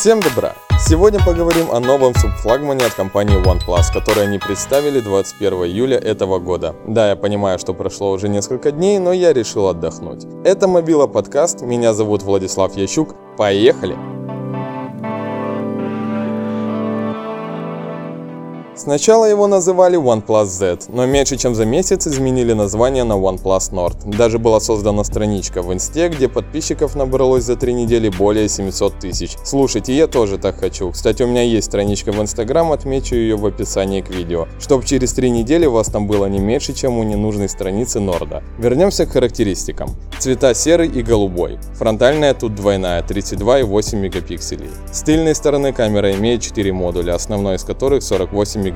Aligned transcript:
Всем 0.00 0.20
добра! 0.20 0.54
Сегодня 0.78 1.18
поговорим 1.18 1.72
о 1.72 1.80
новом 1.80 2.14
субфлагмане 2.14 2.86
от 2.86 2.94
компании 2.94 3.36
OnePlus, 3.44 3.92
который 3.92 4.28
они 4.28 4.38
представили 4.38 5.00
21 5.00 5.64
июля 5.64 5.98
этого 5.98 6.38
года. 6.38 6.76
Да, 6.86 7.08
я 7.08 7.16
понимаю, 7.16 7.58
что 7.58 7.74
прошло 7.74 8.12
уже 8.12 8.28
несколько 8.28 8.70
дней, 8.70 9.00
но 9.00 9.12
я 9.12 9.32
решил 9.32 9.66
отдохнуть. 9.66 10.24
Это 10.44 10.68
Мобила 10.68 11.08
подкаст, 11.08 11.62
меня 11.62 11.94
зовут 11.94 12.22
Владислав 12.22 12.76
Ящук. 12.76 13.16
Поехали! 13.36 14.17
Сначала 18.78 19.24
его 19.24 19.48
называли 19.48 19.98
OnePlus 19.98 20.44
Z, 20.44 20.78
но 20.88 21.04
меньше 21.04 21.36
чем 21.36 21.56
за 21.56 21.64
месяц 21.64 22.06
изменили 22.06 22.52
название 22.52 23.02
на 23.02 23.14
OnePlus 23.14 23.72
Nord. 23.72 24.16
Даже 24.16 24.38
была 24.38 24.60
создана 24.60 25.02
страничка 25.02 25.62
в 25.62 25.72
инсте, 25.72 26.08
где 26.08 26.28
подписчиков 26.28 26.94
набралось 26.94 27.42
за 27.42 27.56
три 27.56 27.74
недели 27.74 28.08
более 28.08 28.48
700 28.48 29.00
тысяч. 29.00 29.36
Слушайте, 29.42 29.96
я 29.96 30.06
тоже 30.06 30.38
так 30.38 30.60
хочу. 30.60 30.92
Кстати, 30.92 31.24
у 31.24 31.26
меня 31.26 31.42
есть 31.42 31.66
страничка 31.66 32.12
в 32.12 32.20
Instagram, 32.20 32.70
отмечу 32.70 33.16
ее 33.16 33.36
в 33.36 33.44
описании 33.46 34.00
к 34.00 34.10
видео, 34.10 34.46
чтобы 34.60 34.84
через 34.84 35.12
три 35.12 35.30
недели 35.30 35.66
вас 35.66 35.88
там 35.88 36.06
было 36.06 36.26
не 36.26 36.38
меньше, 36.38 36.72
чем 36.72 36.98
у 36.98 37.02
ненужной 37.02 37.48
страницы 37.48 37.98
Норда. 37.98 38.44
Вернемся 38.58 39.06
к 39.06 39.10
характеристикам. 39.10 39.90
Цвета 40.20 40.54
серый 40.54 40.86
и 40.86 41.02
голубой. 41.02 41.58
Фронтальная 41.74 42.32
тут 42.32 42.54
двойная, 42.54 43.02
32,8 43.02 43.96
мегапикселей. 43.96 44.70
С 44.92 45.02
тыльной 45.02 45.34
стороны 45.34 45.72
камера 45.72 46.12
имеет 46.14 46.42
4 46.42 46.72
модуля, 46.72 47.16
основной 47.16 47.56
из 47.56 47.64
которых 47.64 48.04
48 48.04 48.60
мегапикселей. 48.60 48.67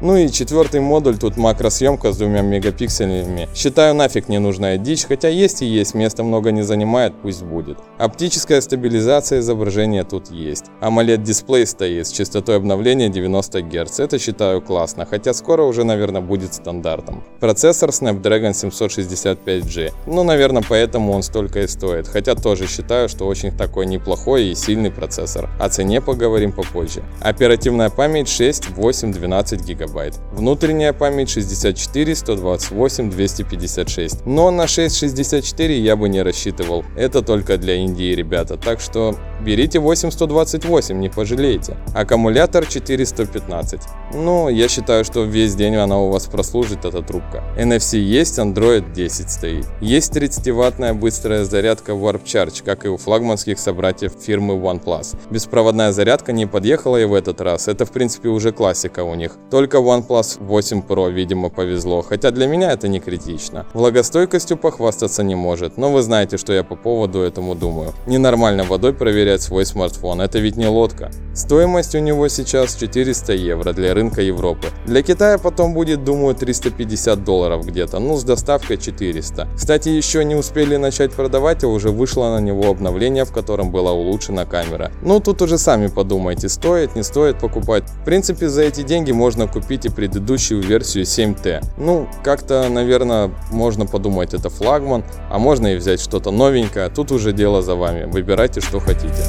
Ну 0.00 0.16
и 0.16 0.30
четвертый 0.30 0.80
модуль, 0.80 1.18
тут 1.18 1.36
макросъемка 1.36 2.12
с 2.12 2.16
двумя 2.16 2.42
мегапикселями. 2.42 3.48
Считаю 3.54 3.94
нафиг 3.94 4.28
ненужная 4.28 4.78
дичь, 4.78 5.04
хотя 5.06 5.28
есть 5.28 5.62
и 5.62 5.66
есть, 5.66 5.94
места 5.94 6.22
много 6.22 6.50
не 6.50 6.62
занимает, 6.62 7.14
пусть 7.22 7.42
будет. 7.42 7.78
Оптическая 7.98 8.60
стабилизация 8.60 9.40
изображения 9.40 10.04
тут 10.04 10.30
есть. 10.30 10.66
AMOLED 10.80 11.22
дисплей 11.22 11.66
стоит 11.66 12.06
с 12.06 12.12
частотой 12.12 12.56
обновления 12.56 13.08
90 13.08 13.62
Гц, 13.62 14.00
это 14.00 14.18
считаю 14.18 14.60
классно, 14.60 15.06
хотя 15.06 15.32
скоро 15.34 15.62
уже 15.62 15.84
наверное 15.84 16.20
будет 16.20 16.54
стандартом. 16.54 17.22
Процессор 17.40 17.90
Snapdragon 17.90 18.52
765G, 18.52 19.92
ну 20.06 20.22
наверное 20.22 20.62
поэтому 20.68 21.12
он 21.12 21.22
столько 21.22 21.62
и 21.62 21.66
стоит, 21.66 22.08
хотя 22.08 22.34
тоже 22.34 22.66
считаю, 22.66 23.08
что 23.08 23.26
очень 23.26 23.56
такой 23.56 23.86
неплохой 23.86 24.46
и 24.48 24.54
сильный 24.54 24.90
процессор. 24.90 25.48
О 25.58 25.68
цене 25.68 26.00
поговорим 26.00 26.52
попозже. 26.52 27.02
Оперативная 27.20 27.90
память 27.90 28.28
6, 28.28 28.70
8, 28.70 29.07
12 29.12 29.64
гигабайт. 29.64 30.18
Внутренняя 30.32 30.92
память 30.92 31.30
64, 31.30 32.14
128, 32.14 33.10
256. 33.10 34.26
Но 34.26 34.50
на 34.50 34.66
664 34.66 35.78
я 35.78 35.96
бы 35.96 36.08
не 36.08 36.22
рассчитывал, 36.22 36.84
это 36.96 37.22
только 37.22 37.58
для 37.58 37.74
Индии, 37.74 38.14
ребята, 38.14 38.56
так 38.56 38.80
что 38.80 39.16
берите 39.40 39.78
8128, 39.78 40.98
не 40.98 41.08
пожалеете. 41.08 41.76
Аккумулятор 41.94 42.66
415. 42.66 43.80
Ну, 44.14 44.48
я 44.48 44.68
считаю, 44.68 45.04
что 45.04 45.24
весь 45.24 45.54
день 45.54 45.76
она 45.76 45.98
у 45.98 46.10
вас 46.10 46.26
прослужит, 46.26 46.84
эта 46.84 47.02
трубка. 47.02 47.44
NFC 47.58 47.98
есть, 47.98 48.38
Android 48.38 48.92
10 48.92 49.30
стоит. 49.30 49.66
Есть 49.80 50.16
30-ваттная 50.16 50.94
быстрая 50.94 51.44
зарядка 51.44 51.92
Warp 51.92 52.24
Charge, 52.24 52.62
как 52.64 52.84
и 52.84 52.88
у 52.88 52.96
флагманских 52.96 53.58
собратьев 53.58 54.12
фирмы 54.20 54.54
OnePlus. 54.54 55.16
Беспроводная 55.30 55.92
зарядка 55.92 56.32
не 56.32 56.46
подъехала 56.46 56.96
и 56.96 57.04
в 57.04 57.14
этот 57.14 57.40
раз, 57.40 57.68
это 57.68 57.84
в 57.84 57.92
принципе 57.92 58.28
уже 58.28 58.52
классика 58.52 58.97
у 59.02 59.14
них. 59.14 59.36
Только 59.50 59.78
OnePlus 59.78 60.38
8 60.40 60.82
Pro, 60.86 61.10
видимо, 61.10 61.48
повезло, 61.48 62.02
хотя 62.02 62.30
для 62.30 62.46
меня 62.46 62.72
это 62.72 62.88
не 62.88 63.00
критично. 63.00 63.66
Влагостойкостью 63.74 64.56
похвастаться 64.56 65.22
не 65.22 65.34
может, 65.34 65.76
но 65.76 65.92
вы 65.92 66.02
знаете, 66.02 66.36
что 66.36 66.52
я 66.52 66.64
по 66.64 66.76
поводу 66.76 67.20
этому 67.20 67.54
думаю. 67.54 67.92
Ненормально 68.06 68.64
водой 68.64 68.92
проверять 68.92 69.42
свой 69.42 69.64
смартфон, 69.66 70.20
это 70.20 70.38
ведь 70.38 70.56
не 70.56 70.66
лодка. 70.66 71.10
Стоимость 71.38 71.94
у 71.94 72.00
него 72.00 72.26
сейчас 72.26 72.74
400 72.74 73.32
евро 73.32 73.72
для 73.72 73.94
рынка 73.94 74.22
Европы. 74.22 74.66
Для 74.86 75.04
Китая 75.04 75.38
потом 75.38 75.72
будет, 75.72 76.02
думаю, 76.02 76.34
350 76.34 77.22
долларов 77.22 77.64
где-то, 77.64 78.00
ну 78.00 78.16
с 78.16 78.24
доставкой 78.24 78.76
400. 78.76 79.46
Кстати, 79.56 79.88
еще 79.88 80.24
не 80.24 80.34
успели 80.34 80.74
начать 80.74 81.12
продавать, 81.12 81.62
а 81.62 81.68
уже 81.68 81.90
вышло 81.90 82.36
на 82.36 82.40
него 82.40 82.68
обновление, 82.68 83.24
в 83.24 83.30
котором 83.30 83.70
была 83.70 83.92
улучшена 83.92 84.46
камера. 84.46 84.90
Ну 85.00 85.20
тут 85.20 85.40
уже 85.40 85.58
сами 85.58 85.86
подумайте, 85.86 86.48
стоит, 86.48 86.96
не 86.96 87.04
стоит 87.04 87.38
покупать. 87.38 87.84
В 87.84 88.04
принципе, 88.04 88.48
за 88.48 88.62
эти 88.62 88.82
деньги 88.82 89.12
можно 89.12 89.46
купить 89.46 89.84
и 89.84 89.90
предыдущую 89.90 90.60
версию 90.60 91.04
7T. 91.04 91.62
Ну, 91.76 92.08
как-то, 92.24 92.68
наверное, 92.68 93.30
можно 93.52 93.86
подумать, 93.86 94.34
это 94.34 94.50
флагман, 94.50 95.04
а 95.30 95.38
можно 95.38 95.68
и 95.68 95.76
взять 95.76 96.00
что-то 96.00 96.32
новенькое. 96.32 96.88
Тут 96.88 97.12
уже 97.12 97.32
дело 97.32 97.62
за 97.62 97.76
вами. 97.76 98.06
Выбирайте, 98.10 98.60
что 98.60 98.80
хотите. 98.80 99.22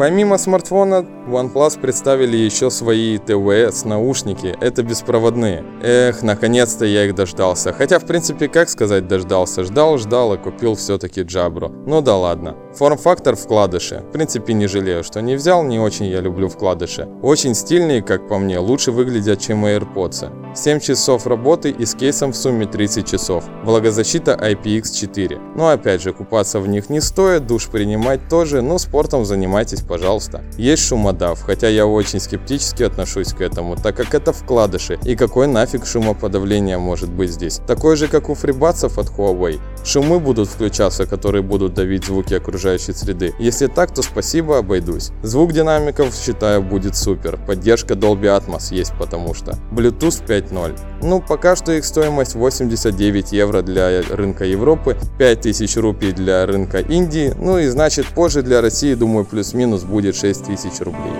Помимо 0.00 0.38
смартфона, 0.38 1.04
OnePlus 1.28 1.78
представили 1.78 2.34
еще 2.34 2.70
свои 2.70 3.18
TWS 3.18 3.86
наушники, 3.86 4.56
это 4.58 4.82
беспроводные. 4.82 5.62
Эх, 5.82 6.22
наконец-то 6.22 6.86
я 6.86 7.04
их 7.04 7.14
дождался. 7.14 7.74
Хотя, 7.74 7.98
в 7.98 8.06
принципе, 8.06 8.48
как 8.48 8.70
сказать 8.70 9.06
дождался? 9.06 9.62
Ждал, 9.62 9.98
ждал 9.98 10.32
и 10.32 10.38
купил 10.38 10.74
все-таки 10.74 11.20
Jabro. 11.20 11.70
Ну 11.86 12.00
да 12.00 12.16
ладно. 12.16 12.56
Форм-фактор 12.72 13.36
вкладыши. 13.36 14.02
В 14.08 14.12
принципе, 14.12 14.54
не 14.54 14.68
жалею, 14.68 15.04
что 15.04 15.20
не 15.20 15.34
взял, 15.34 15.62
не 15.64 15.78
очень 15.78 16.06
я 16.06 16.22
люблю 16.22 16.48
вкладыши. 16.48 17.06
Очень 17.20 17.54
стильные, 17.54 18.00
как 18.00 18.26
по 18.26 18.38
мне, 18.38 18.58
лучше 18.58 18.92
выглядят, 18.92 19.40
чем 19.40 19.66
AirPods. 19.66 20.39
7 20.54 20.80
часов 20.80 21.26
работы 21.26 21.70
и 21.70 21.84
с 21.84 21.94
кейсом 21.94 22.32
в 22.32 22.36
сумме 22.36 22.66
30 22.66 23.06
часов. 23.06 23.44
Влагозащита 23.64 24.32
IPX4. 24.32 25.56
Но 25.56 25.68
опять 25.68 26.02
же, 26.02 26.12
купаться 26.12 26.60
в 26.60 26.68
них 26.68 26.88
не 26.90 27.00
стоит, 27.00 27.46
душ 27.46 27.68
принимать 27.68 28.28
тоже, 28.28 28.62
но 28.62 28.78
спортом 28.78 29.24
занимайтесь, 29.24 29.82
пожалуйста. 29.82 30.42
Есть 30.56 30.86
шумодав, 30.86 31.42
хотя 31.42 31.68
я 31.68 31.86
очень 31.86 32.20
скептически 32.20 32.84
отношусь 32.84 33.32
к 33.32 33.40
этому, 33.40 33.76
так 33.76 33.96
как 33.96 34.14
это 34.14 34.32
вкладыши. 34.32 34.98
И 35.04 35.16
какой 35.16 35.46
нафиг 35.46 35.86
шумоподавление 35.86 36.78
может 36.78 37.10
быть 37.10 37.30
здесь? 37.30 37.60
Такой 37.66 37.96
же, 37.96 38.08
как 38.08 38.28
у 38.28 38.34
фрибатсов 38.34 38.98
от 38.98 39.08
Huawei. 39.08 39.60
Шумы 39.84 40.20
будут 40.20 40.48
включаться, 40.48 41.06
которые 41.06 41.42
будут 41.42 41.74
давить 41.74 42.04
звуки 42.04 42.34
окружающей 42.34 42.92
среды. 42.92 43.34
Если 43.38 43.66
так, 43.66 43.92
то 43.92 44.02
спасибо, 44.02 44.58
обойдусь. 44.58 45.10
Звук 45.22 45.52
динамиков, 45.52 46.14
считаю, 46.14 46.62
будет 46.62 46.96
супер. 46.96 47.38
Поддержка 47.46 47.94
Dolby 47.94 48.26
Atmos 48.38 48.74
есть 48.74 48.92
потому 48.98 49.34
что. 49.34 49.58
Bluetooth 49.72 50.24
5.0. 50.40 50.78
Ну, 51.02 51.20
пока 51.20 51.56
что 51.56 51.72
их 51.72 51.84
стоимость 51.84 52.34
89 52.34 53.32
евро 53.32 53.62
для 53.62 54.02
рынка 54.02 54.44
Европы, 54.44 54.96
5000 55.18 55.76
рупий 55.76 56.12
для 56.12 56.46
рынка 56.46 56.78
Индии, 56.80 57.32
ну 57.38 57.58
и 57.58 57.66
значит 57.68 58.06
позже 58.06 58.42
для 58.42 58.60
России, 58.60 58.94
думаю, 58.94 59.24
плюс-минус 59.24 59.82
будет 59.82 60.16
6000 60.16 60.80
рублей. 60.80 61.12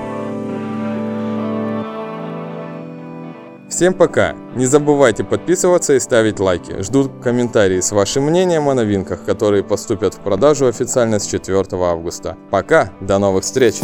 Всем 3.68 3.94
пока! 3.94 4.34
Не 4.56 4.66
забывайте 4.66 5.22
подписываться 5.22 5.94
и 5.94 6.00
ставить 6.00 6.40
лайки. 6.40 6.82
Жду 6.82 7.08
комментарии 7.22 7.80
с 7.80 7.92
вашим 7.92 8.24
мнением 8.24 8.68
о 8.68 8.74
новинках, 8.74 9.24
которые 9.24 9.62
поступят 9.62 10.14
в 10.14 10.18
продажу 10.18 10.66
официально 10.66 11.18
с 11.18 11.26
4 11.26 11.64
августа. 11.72 12.36
Пока! 12.50 12.90
До 13.00 13.18
новых 13.18 13.44
встреч! 13.44 13.76